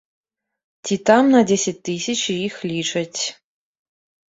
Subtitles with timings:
[0.87, 2.17] Ці там на дзесяць тысяч
[2.47, 3.21] іх лічаць.